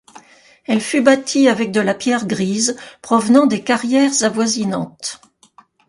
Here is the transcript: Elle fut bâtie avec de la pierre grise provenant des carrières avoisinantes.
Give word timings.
Elle 0.65 0.81
fut 0.81 1.03
bâtie 1.03 1.47
avec 1.47 1.71
de 1.71 1.79
la 1.79 1.93
pierre 1.93 2.25
grise 2.25 2.75
provenant 3.03 3.45
des 3.45 3.63
carrières 3.63 4.23
avoisinantes. 4.23 5.21